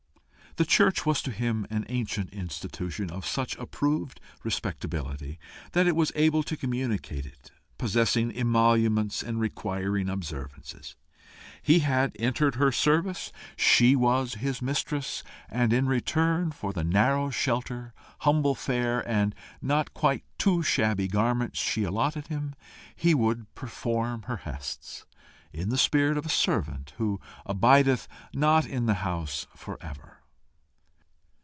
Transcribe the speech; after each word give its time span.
The 0.57 0.65
church 0.65 1.05
was 1.05 1.21
to 1.21 1.31
him 1.31 1.65
an 1.69 1.85
ancient 1.87 2.29
institution 2.33 3.09
of 3.09 3.25
such 3.25 3.55
approved 3.57 4.19
respectability 4.43 5.39
that 5.71 5.87
it 5.87 5.95
was 5.95 6.11
able 6.13 6.43
to 6.43 6.57
communicate 6.57 7.25
it, 7.25 7.51
possessing 7.77 8.35
emoluments, 8.37 9.23
and 9.23 9.39
requiring 9.39 10.09
observances. 10.09 10.97
He 11.61 11.79
had 11.79 12.13
entered 12.19 12.55
her 12.55 12.69
service; 12.69 13.31
she 13.55 13.95
was 13.95 14.33
his 14.33 14.61
mistress, 14.61 15.23
and 15.47 15.71
in 15.71 15.87
return 15.87 16.51
for 16.51 16.73
the 16.73 16.83
narrow 16.83 17.29
shelter, 17.29 17.93
humble 18.19 18.53
fare, 18.53 19.07
and 19.07 19.33
not 19.61 19.93
quite 19.93 20.25
too 20.37 20.61
shabby 20.63 21.07
garments 21.07 21.59
she 21.61 21.83
allotted 21.85 22.27
him, 22.27 22.55
he 22.93 23.15
would 23.15 23.55
perform 23.55 24.23
her 24.23 24.35
hests 24.37 25.05
in 25.53 25.69
the 25.69 25.77
spirit 25.77 26.17
of 26.17 26.25
a 26.25 26.29
servant 26.29 26.91
who 26.97 27.21
abideth 27.45 28.05
not 28.33 28.65
in 28.65 28.85
the 28.85 28.95
house 28.95 29.47
for 29.55 29.77
ever. 29.81 30.17